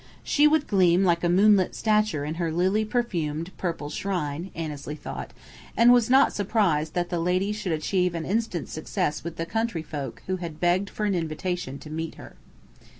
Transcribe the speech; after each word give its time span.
She 0.23 0.47
would 0.47 0.65
gleam 0.65 1.03
like 1.03 1.23
a 1.23 1.29
moonlit 1.29 1.75
statue 1.75 2.23
in 2.23 2.33
her 2.41 2.51
lily 2.51 2.83
perfumed, 2.85 3.51
purple 3.59 3.91
shrine, 3.91 4.49
Annesley 4.55 4.95
thought, 4.95 5.29
and 5.77 5.93
was 5.93 6.09
not 6.09 6.33
surprised 6.33 6.95
that 6.95 7.09
the 7.11 7.19
lady 7.19 7.51
should 7.51 7.71
achieve 7.73 8.15
an 8.15 8.25
instant 8.25 8.67
success 8.67 9.23
with 9.23 9.35
the 9.35 9.45
county 9.45 9.83
folk 9.83 10.23
who 10.25 10.37
had 10.37 10.59
begged 10.59 10.89
for 10.89 11.05
an 11.05 11.13
invitation 11.13 11.77
to 11.77 11.91
meet 11.91 12.15
her. 12.15 12.35